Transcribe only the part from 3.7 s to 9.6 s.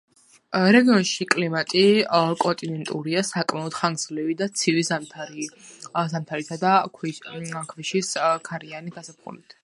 ხანგრძლივი და ცივი ზამთრითა და ქვიშის ქარიანი გაზაფხულით.